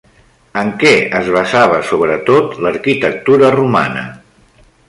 En 0.61 0.71
què 0.83 0.93
es 1.19 1.29
basava 1.35 1.77
sobretot 1.91 2.57
l'arquitectura 2.65 3.55
romana? 3.61 4.09